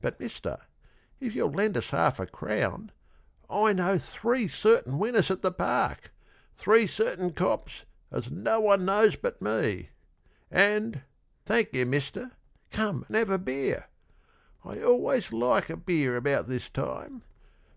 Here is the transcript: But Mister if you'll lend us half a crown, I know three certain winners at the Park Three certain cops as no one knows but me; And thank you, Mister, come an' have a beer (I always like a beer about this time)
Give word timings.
But 0.00 0.18
Mister 0.18 0.56
if 1.20 1.36
you'll 1.36 1.52
lend 1.52 1.76
us 1.76 1.90
half 1.90 2.18
a 2.18 2.26
crown, 2.26 2.90
I 3.48 3.72
know 3.74 3.96
three 3.96 4.48
certain 4.48 4.98
winners 4.98 5.30
at 5.30 5.42
the 5.42 5.52
Park 5.52 6.10
Three 6.56 6.88
certain 6.88 7.32
cops 7.32 7.84
as 8.10 8.28
no 8.28 8.58
one 8.58 8.84
knows 8.84 9.14
but 9.14 9.40
me; 9.40 9.90
And 10.50 11.02
thank 11.44 11.72
you, 11.74 11.86
Mister, 11.86 12.32
come 12.72 13.06
an' 13.08 13.14
have 13.14 13.30
a 13.30 13.38
beer 13.38 13.86
(I 14.64 14.82
always 14.82 15.32
like 15.32 15.70
a 15.70 15.76
beer 15.76 16.16
about 16.16 16.48
this 16.48 16.68
time) 16.68 17.22